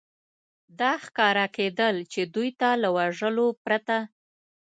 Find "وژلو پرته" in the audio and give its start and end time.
2.97-3.97